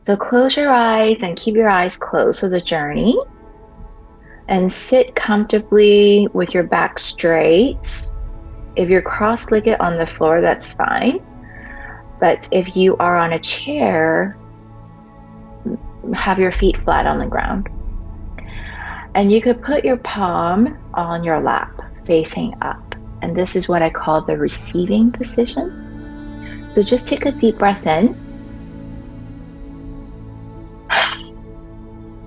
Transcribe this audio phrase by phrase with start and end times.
[0.00, 3.18] So close your eyes and keep your eyes closed for the journey.
[4.48, 8.10] And sit comfortably with your back straight.
[8.76, 11.20] If you're cross legged on the floor, that's fine.
[12.18, 14.38] But if you are on a chair,
[16.14, 17.68] have your feet flat on the ground.
[19.14, 22.94] And you could put your palm on your lap facing up.
[23.20, 26.66] And this is what I call the receiving position.
[26.70, 28.29] So just take a deep breath in.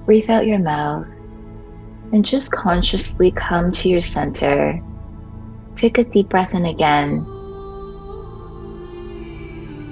[0.06, 1.08] Breathe out your mouth
[2.12, 4.82] and just consciously come to your center.
[5.76, 7.24] Take a deep breath in again.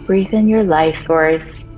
[0.06, 1.70] Breathe in your life force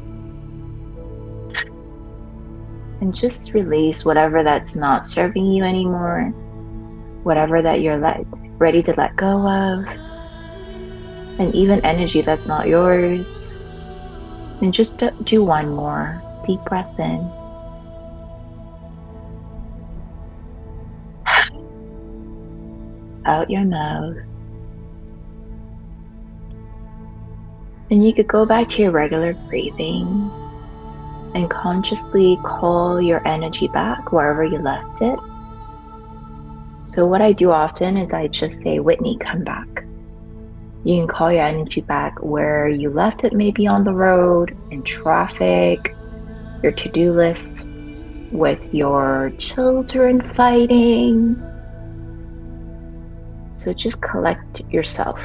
[3.02, 6.30] and just release whatever that's not serving you anymore,
[7.24, 8.26] whatever that you're let,
[8.58, 9.86] ready to let go of,
[11.38, 13.62] and even energy that's not yours.
[14.62, 17.30] And just do one more deep breath in.
[23.26, 24.18] Out your mouth.
[27.92, 30.32] And you could go back to your regular breathing
[31.36, 35.20] and consciously call your energy back wherever you left it.
[36.86, 39.86] So, what I do often is I just say, Whitney, come back.
[40.84, 44.84] You can call your energy back where you left it, maybe on the road, in
[44.84, 45.96] traffic,
[46.62, 47.66] your to do list,
[48.32, 51.42] with your children fighting.
[53.64, 55.22] So, just collect yourself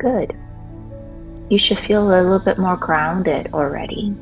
[0.00, 0.34] Good.
[1.50, 4.14] You should feel a little bit more grounded already.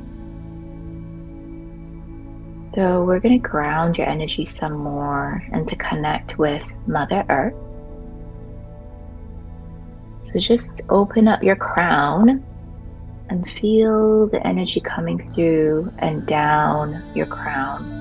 [2.56, 7.54] So, we're going to ground your energy some more and to connect with Mother Earth.
[10.22, 12.44] So, just open up your crown
[13.30, 17.97] and feel the energy coming through and down your crown,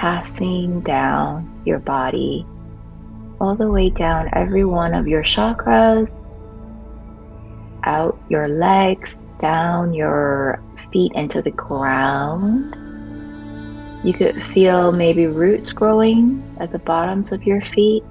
[0.00, 2.44] passing down your body,
[3.40, 6.22] all the way down every one of your chakras
[7.84, 10.60] out your legs, down your
[10.92, 12.76] feet into the ground.
[14.04, 18.04] You could feel maybe roots growing at the bottoms of your feet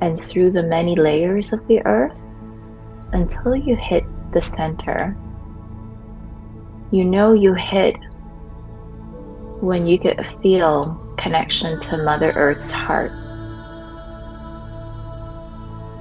[0.00, 2.20] and through the many layers of the earth
[3.12, 5.16] until you hit the center.
[6.90, 7.96] You know you hit
[9.60, 13.12] when you could feel connection to Mother Earth's heart.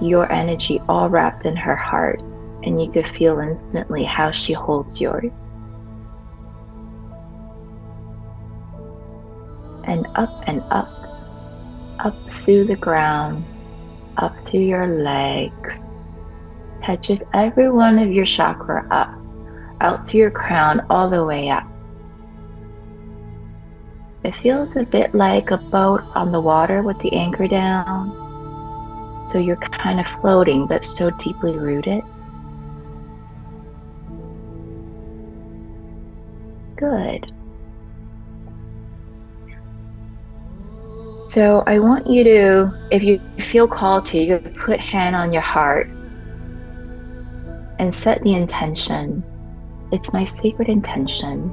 [0.01, 2.21] Your energy all wrapped in her heart
[2.63, 5.31] and you could feel instantly how she holds yours.
[9.83, 10.89] And up and up,
[11.99, 13.43] up through the ground,
[14.17, 16.09] up through your legs,
[16.83, 19.13] touches every one of your chakra up,
[19.81, 21.65] out through your crown, all the way up.
[24.29, 29.25] It feels a bit like a boat on the water with the anchor down.
[29.25, 32.03] So you're kind of floating, but so deeply rooted.
[36.75, 37.33] Good.
[41.09, 45.41] So I want you to, if you feel called to, you put hand on your
[45.41, 45.87] heart
[47.79, 49.23] and set the intention.
[49.91, 51.51] It's my sacred intention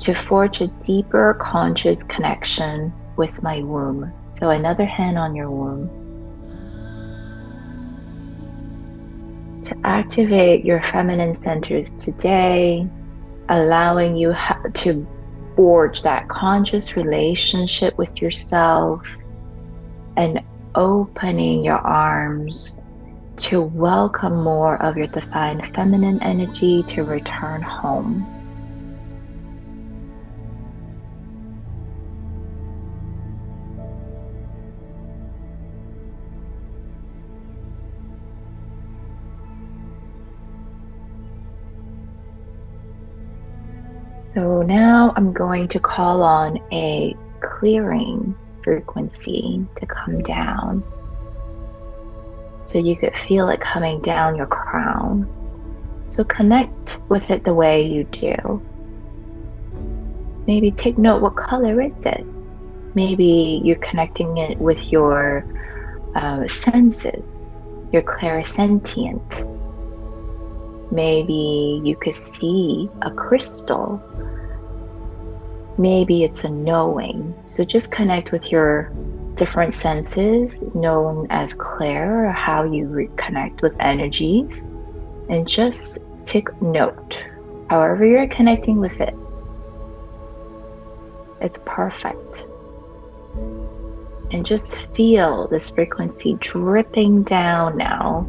[0.00, 4.12] to forge a deeper conscious connection with my womb.
[4.28, 5.88] So another hand on your womb.
[9.64, 12.88] To activate your feminine centers today,
[13.50, 14.34] allowing you
[14.74, 15.06] to
[15.54, 19.06] forge that conscious relationship with yourself
[20.16, 20.40] and
[20.74, 22.80] opening your arms
[23.36, 28.39] to welcome more of your divine feminine energy to return home.
[44.32, 50.84] So now I'm going to call on a clearing frequency to come down.
[52.64, 55.28] So you could feel it coming down your crown.
[56.02, 58.62] So connect with it the way you do.
[60.46, 62.24] Maybe take note what color is it?
[62.94, 65.44] Maybe you're connecting it with your
[66.14, 67.40] uh, senses,
[67.92, 69.59] your clairsentient.
[70.90, 74.02] Maybe you could see a crystal
[75.80, 77.34] Maybe it's a knowing.
[77.46, 78.92] So just connect with your
[79.36, 84.76] different senses known as clair, or how you reconnect with energies,
[85.30, 87.24] and just take note.
[87.70, 89.14] However, you're connecting with it,
[91.40, 92.46] it's perfect.
[94.32, 98.28] And just feel this frequency dripping down now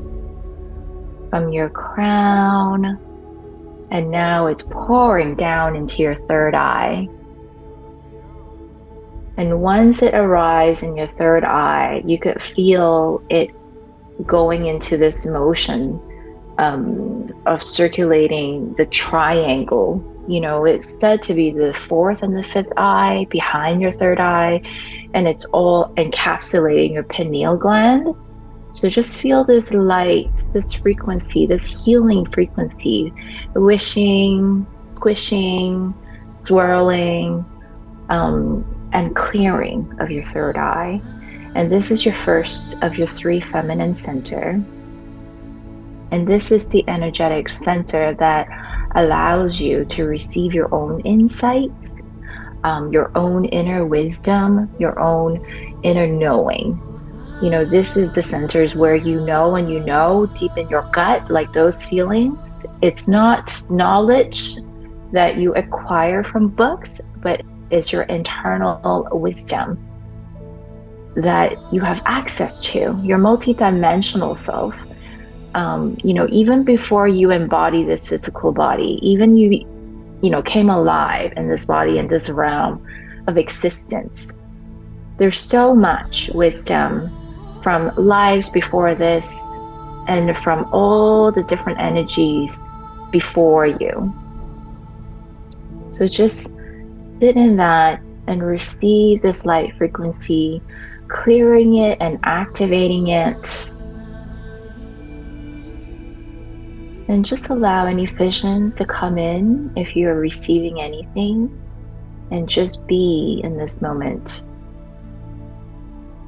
[1.32, 3.00] from your crown.
[3.90, 7.10] And now it's pouring down into your third eye.
[9.38, 13.50] And once it arrives in your third eye, you could feel it
[14.28, 16.00] going into this motion
[16.60, 20.08] um, of circulating the triangle.
[20.28, 24.20] You know, it's said to be the fourth and the fifth eye behind your third
[24.20, 24.62] eye,
[25.14, 28.16] and it's all encapsulating your pineal gland.
[28.74, 33.14] So just feel this light, this frequency, this healing frequency,
[33.54, 35.94] wishing, squishing,
[36.46, 37.46] swirling,
[38.10, 41.02] um, and clearing of your third eye.
[41.56, 44.62] And this is your first of your three feminine center.
[46.12, 48.48] And this is the energetic center that
[48.96, 51.96] allows you to receive your own insights,
[52.64, 55.46] um, your own inner wisdom, your own
[55.84, 56.82] inner knowing.
[57.42, 60.84] You know, this is the centers where you know and you know deep in your
[60.92, 62.64] gut, like those feelings.
[62.82, 64.58] It's not knowledge
[65.12, 67.42] that you acquire from books, but
[67.72, 69.80] is your internal wisdom
[71.16, 74.76] that you have access to, your multidimensional self.
[75.56, 79.68] Um, you know, even before you embody this physical body, even you,
[80.22, 82.86] you know, came alive in this body, in this realm
[83.28, 84.34] of existence,
[85.18, 87.12] there's so much wisdom
[87.62, 89.52] from lives before this
[90.08, 92.68] and from all the different energies
[93.12, 94.14] before you.
[95.86, 96.50] So just
[97.20, 100.62] sit in that and receive this light frequency,
[101.08, 103.74] clearing it and activating it.
[107.10, 111.52] And just allow any visions to come in if you are receiving anything,
[112.32, 114.44] and just be in this moment.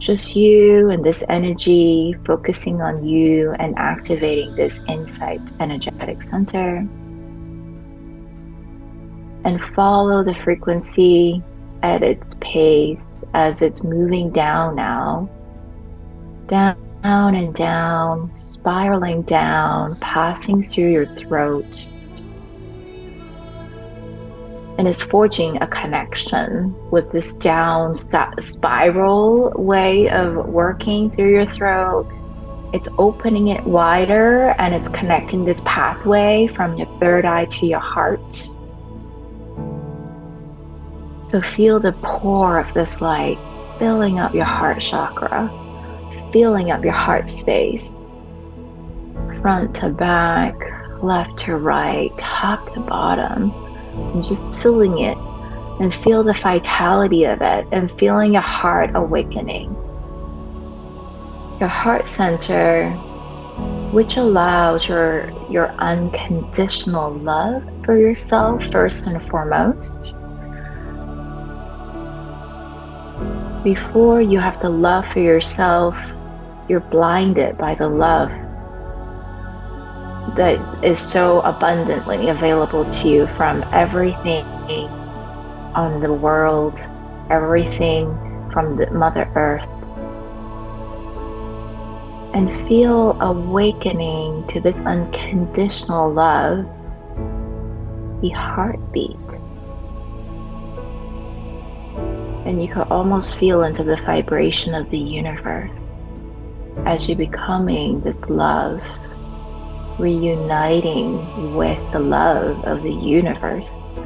[0.04, 6.86] Just you and this energy focusing on you and activating this insight energetic center
[9.46, 11.42] and follow the frequency
[11.84, 15.30] at its pace as it's moving down now.
[16.48, 21.88] Down and down, spiraling down, passing through your throat.
[24.78, 32.12] And it's forging a connection with this down spiral way of working through your throat.
[32.74, 37.80] It's opening it wider and it's connecting this pathway from your third eye to your
[37.80, 38.34] heart.
[41.22, 43.38] So feel the pour of this light
[43.80, 45.50] filling up your heart chakra,
[46.32, 47.96] filling up your heart space,
[49.42, 50.56] front to back,
[51.04, 53.52] left to right, top to bottom,
[53.96, 55.18] and just filling it
[55.80, 59.74] and feel the vitality of it and feeling your heart awakening.
[61.60, 62.92] Your heart center,
[63.92, 70.16] which allows your, your unconditional love for yourself first and foremost
[73.64, 75.98] Before you have the love for yourself,
[76.68, 78.30] you're blinded by the love
[80.36, 84.46] that is so abundantly available to you from everything
[85.76, 86.80] on the world,
[87.30, 88.08] everything
[88.52, 89.68] from the Mother Earth.
[92.34, 96.66] And feel awakening to this unconditional love,
[98.22, 99.18] the heartbeat.
[102.46, 105.98] And you can almost feel into the vibration of the universe
[106.86, 108.82] as you're becoming this love,
[110.00, 113.98] reuniting with the love of the universe.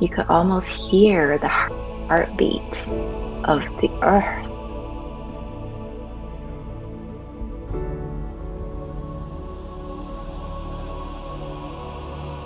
[0.00, 2.88] You could almost hear the heartbeat
[3.44, 4.56] of the earth.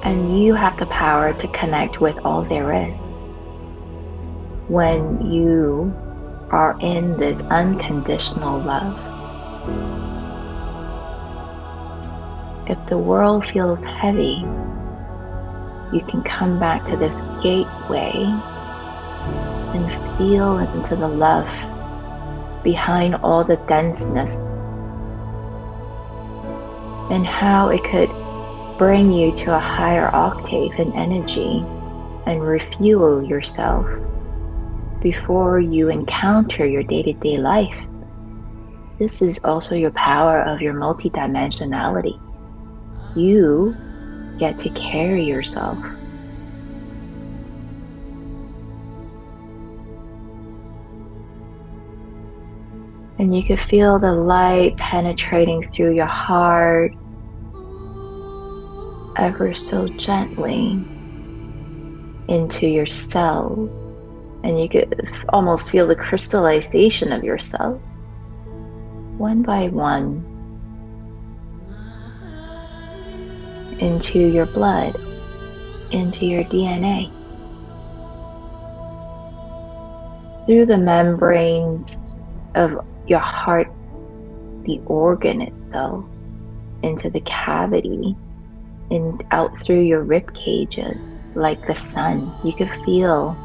[0.03, 2.95] and you have the power to connect with all there is.
[4.67, 5.95] When you
[6.51, 8.99] are in this unconditional love,
[12.71, 14.45] if the world feels heavy,
[15.93, 18.13] you can come back to this gateway
[19.75, 21.49] and feel into the love
[22.63, 24.45] behind all the denseness
[27.11, 28.11] and how it could
[28.79, 31.65] bring you to a higher octave in energy
[32.27, 33.85] and refuel yourself
[35.03, 37.77] before you encounter your day to day life.
[39.01, 42.21] This is also your power of your multidimensionality.
[43.17, 43.75] You
[44.39, 45.79] get to carry yourself.
[53.19, 56.93] And you can feel the light penetrating through your heart
[59.17, 60.73] ever so gently
[62.29, 63.95] into your cells.
[64.45, 68.00] And you could almost feel the crystallization of your cells
[69.21, 70.25] one by one
[73.81, 74.99] into your blood,
[75.91, 77.11] into your DNA.
[80.47, 82.17] Through the membranes
[82.55, 83.69] of your heart,
[84.65, 86.07] the organ itself,
[86.83, 88.17] into the cavity,
[88.91, 92.35] and out through your rib cages like the sun.
[92.43, 93.37] You could feel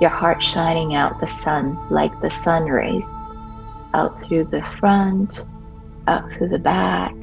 [0.00, 3.10] your heart shining out the sun like the sun rays
[3.98, 5.46] out through the front,
[6.06, 7.14] out through the back.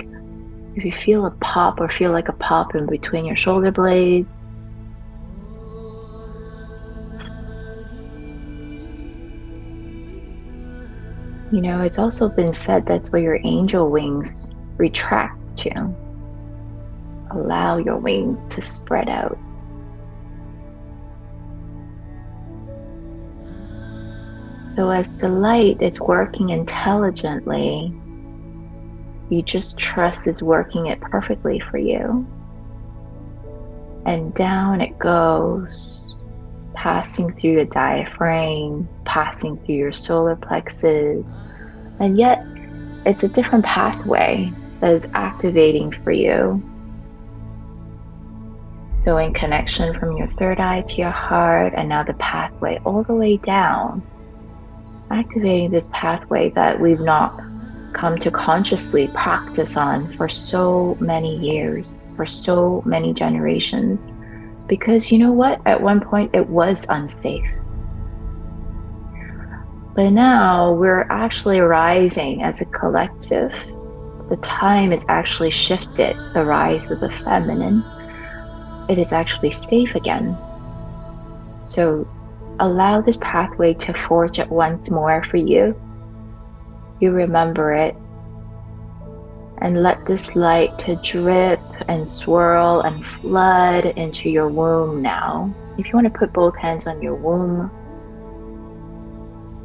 [0.75, 4.27] If you feel a pop or feel like a pop in between your shoulder blades,
[11.51, 15.95] You know, it's also been said that's where your angel wings retract to.
[17.31, 19.37] Allow your wings to spread out.
[24.75, 27.93] So, as the light is working intelligently,
[29.29, 32.27] you just trust it's working it perfectly for you.
[34.05, 36.17] And down it goes,
[36.73, 41.31] passing through the diaphragm, passing through your solar plexus,
[42.01, 42.45] and yet
[43.05, 44.51] it's a different pathway
[44.81, 46.61] that is activating for you.
[48.97, 53.03] So, in connection from your third eye to your heart, and now the pathway all
[53.03, 54.03] the way down,
[55.11, 57.39] activating this pathway that we've not
[57.93, 64.11] come to consciously practice on for so many years, for so many generations.
[64.67, 65.61] Because you know what?
[65.65, 67.49] At one point, it was unsafe.
[69.95, 73.51] But now we're actually rising as a collective.
[74.29, 77.83] The time it's actually shifted, the rise of the feminine.
[78.89, 80.37] It is actually safe again.
[81.63, 82.05] So
[82.59, 85.79] allow this pathway to forge it once more for you.
[86.99, 87.95] You remember it.
[89.59, 95.53] And let this light to drip and swirl and flood into your womb now.
[95.77, 97.71] If you want to put both hands on your womb,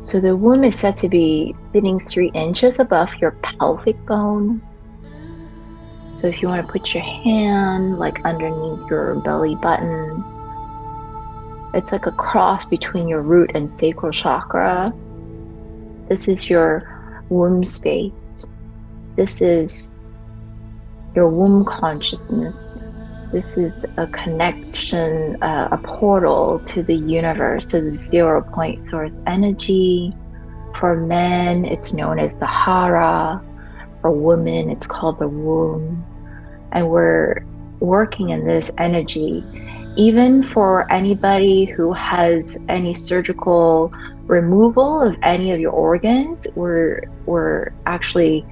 [0.00, 4.62] so the womb is said to be sitting three inches above your pelvic bone.
[6.14, 10.24] So if you want to put your hand like underneath your belly button,
[11.74, 14.92] it's like a cross between your root and sacral chakra.
[16.08, 18.46] This is your womb space.
[19.16, 19.94] This is
[21.14, 22.70] your womb consciousness.
[23.32, 29.18] This is a connection, uh, a portal to the universe, to the zero point source
[29.26, 30.12] energy.
[30.78, 33.40] For men, it's known as the hara.
[34.00, 36.04] For women, it's called the womb.
[36.72, 37.44] And we're
[37.78, 39.44] working in this energy.
[39.96, 43.92] Even for anybody who has any surgical
[44.26, 48.44] removal of any of your organs, we're, we're actually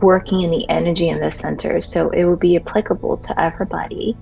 [0.00, 1.80] working in the energy in the center.
[1.80, 4.16] So it will be applicable to everybody.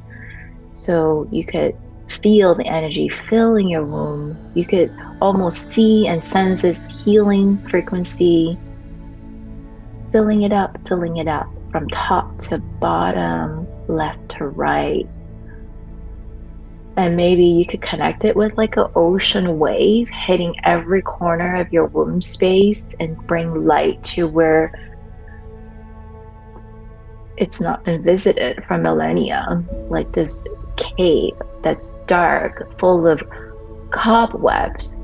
[0.73, 1.76] So you could
[2.23, 4.37] feel the energy filling your womb.
[4.54, 8.59] You could almost see and sense this healing frequency
[10.14, 15.09] filling it up, filling it up from top to bottom, left to right.
[16.97, 21.73] And maybe you could connect it with like an ocean wave hitting every corner of
[21.73, 24.73] your womb space and bring light to where
[27.37, 30.45] it's not been visited for millennia, like this
[30.77, 33.23] cave that's dark, full of
[33.91, 34.97] cobwebs.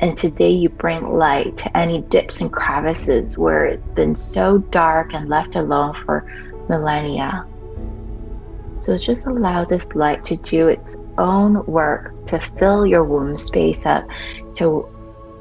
[0.00, 5.14] And today you bring light to any dips and crevices where it's been so dark
[5.14, 6.24] and left alone for
[6.68, 7.46] millennia.
[8.80, 13.84] So just allow this light to do its own work to fill your womb space
[13.84, 14.08] up,
[14.52, 14.88] to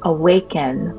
[0.03, 0.93] awaken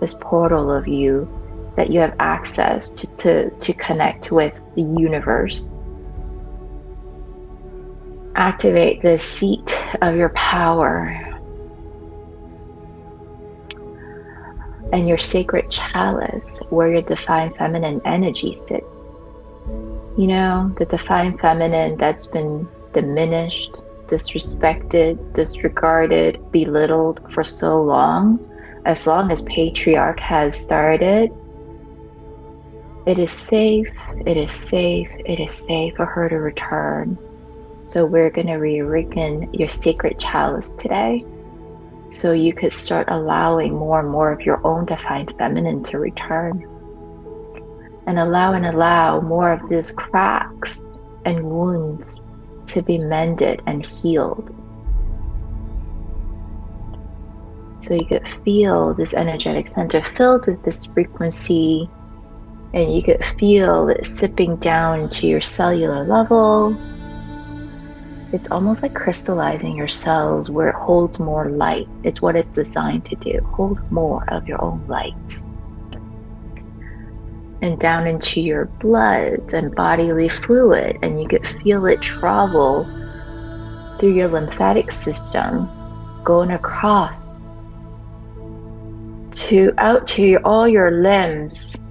[0.00, 1.28] this portal of you
[1.74, 5.72] that you have access to, to, to connect with the universe.
[8.36, 11.08] Activate the seat of your power
[14.92, 19.16] and your sacred chalice where your divine feminine energy sits.
[20.20, 28.38] You know, the divine feminine that's been diminished, disrespected, disregarded, belittled for so long,
[28.84, 31.30] as long as patriarch has started,
[33.06, 33.88] it is safe,
[34.26, 37.16] it is safe, it is safe for her to return.
[37.84, 41.24] So we're going to reawaken your sacred chalice today.
[42.10, 46.79] So you could start allowing more and more of your own divine feminine to return.
[48.10, 50.90] And allow and allow more of these cracks
[51.24, 52.20] and wounds
[52.66, 54.52] to be mended and healed.
[57.78, 61.88] So you could feel this energetic center filled with this frequency,
[62.74, 66.76] and you could feel it sipping down to your cellular level.
[68.32, 71.86] It's almost like crystallizing your cells where it holds more light.
[72.02, 75.14] It's what it's designed to do hold more of your own light.
[77.62, 82.84] And down into your blood and bodily fluid, and you could feel it travel
[83.98, 85.68] through your lymphatic system,
[86.24, 87.42] going across
[89.32, 91.82] to out to all your limbs,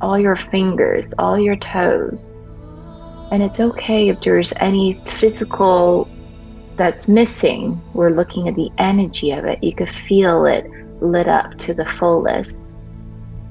[0.00, 2.38] all your fingers, all your toes.
[3.32, 6.08] And it's okay if there's any physical
[6.76, 7.80] that's missing.
[7.94, 9.62] We're looking at the energy of it.
[9.64, 12.75] You could feel it lit up to the fullest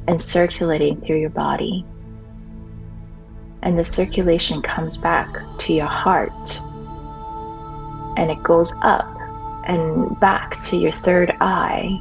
[0.08, 1.86] and circulating through your body.
[3.64, 6.62] And the circulation comes back to your heart.
[8.18, 9.10] And it goes up
[9.68, 12.00] and back to your third eye.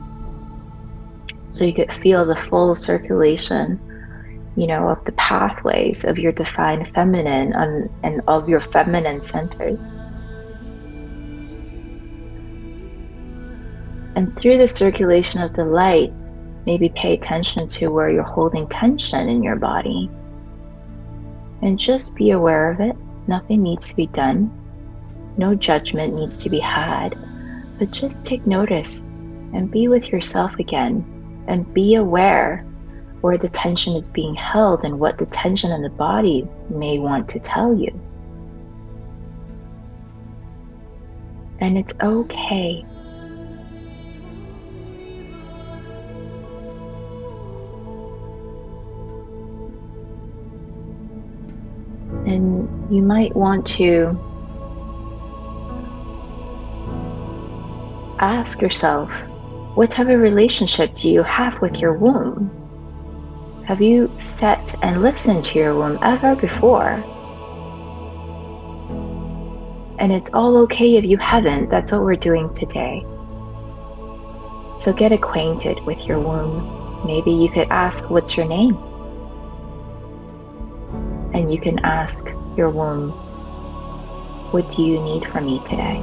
[1.50, 3.80] So you could feel the full circulation
[4.56, 10.02] you know of the pathways of your divine feminine and, and of your feminine centers.
[14.16, 16.12] And through the circulation of the light
[16.66, 20.11] maybe pay attention to where you're holding tension in your body
[21.62, 24.50] and just be aware of it nothing needs to be done
[25.37, 27.16] no judgment needs to be had
[27.78, 29.21] but just take notice
[29.52, 31.04] and be with yourself again
[31.49, 32.64] and be aware
[33.25, 37.26] where the tension is being held and what the tension in the body may want
[37.26, 37.89] to tell you.
[41.58, 42.84] And it's okay.
[52.95, 54.17] You might want to
[58.21, 59.11] ask yourself
[59.75, 62.49] what type of relationship do you have with your womb?
[63.67, 67.02] Have you sat and listened to your womb ever before?
[69.99, 71.71] And it's all okay if you haven't.
[71.71, 73.04] That's what we're doing today.
[74.76, 77.02] So get acquainted with your womb.
[77.04, 78.76] Maybe you could ask, What's your name?
[81.35, 83.10] And you can ask your womb,
[84.52, 86.00] What do you need from me today?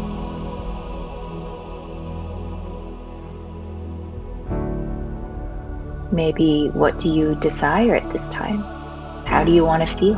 [6.11, 8.59] Maybe what do you desire at this time?
[9.25, 10.17] How do you want to feel?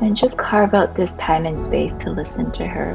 [0.00, 2.94] And just carve out this time and space to listen to her.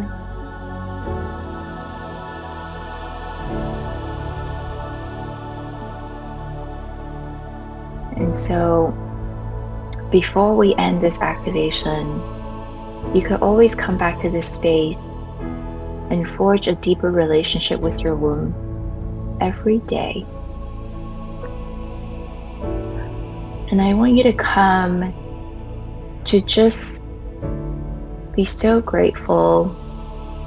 [8.18, 8.94] And so,
[10.12, 12.08] before we end this activation,
[13.14, 15.14] you could always come back to this space
[16.10, 18.54] and forge a deeper relationship with your womb
[19.42, 20.26] every day
[23.70, 25.14] And I want you to come
[26.26, 27.12] to just
[28.34, 29.76] be so grateful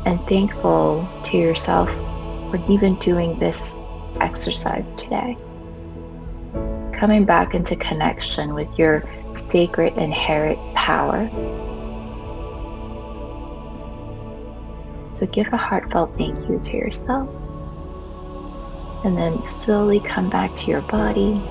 [0.07, 1.91] and thankful to yourself
[2.51, 3.83] for even doing this
[4.21, 5.37] exercise today.
[6.99, 9.05] Coming back into connection with your
[9.37, 11.29] sacred inherent power.
[15.13, 17.29] So give a heartfelt thank you to yourself.
[19.05, 21.43] And then slowly come back to your body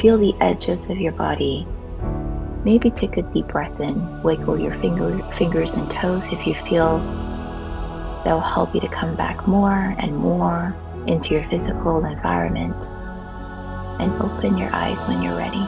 [0.00, 1.66] Feel the edges of your body.
[2.64, 4.22] Maybe take a deep breath in.
[4.22, 6.98] Wiggle your finger, fingers and toes if you feel
[8.24, 12.74] that will help you to come back more and more into your physical environment.
[14.04, 15.66] And open your eyes when you're ready.